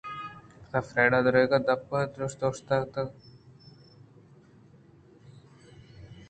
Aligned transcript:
پدافریڈا 0.61 1.19
دریگ 1.25 1.51
ءِ 1.55 1.59
دپ 1.67 1.89
ءَ 1.97 2.29
شت 2.31 2.41
ءُاوشتات 2.43 2.93